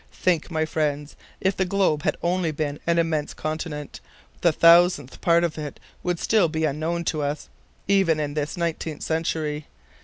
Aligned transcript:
Think, 0.11 0.49
my 0.49 0.65
friends, 0.65 1.15
if 1.39 1.55
the 1.55 1.63
globe 1.63 2.01
had 2.01 2.19
been 2.19 2.27
only 2.31 2.79
an 2.87 2.97
immense 2.97 3.35
continent, 3.35 4.01
the 4.41 4.51
thousandth 4.51 5.21
part 5.21 5.43
of 5.43 5.59
it 5.59 5.79
would 6.01 6.17
still 6.17 6.49
be 6.49 6.65
unknown 6.65 7.03
to 7.03 7.21
us, 7.21 7.49
even 7.87 8.19
in 8.19 8.33
this 8.33 8.57
nineteenth 8.57 9.03
century. 9.03 9.67